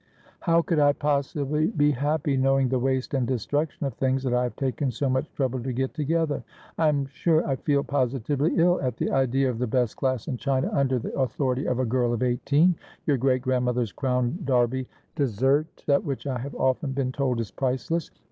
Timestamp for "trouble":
5.35-5.59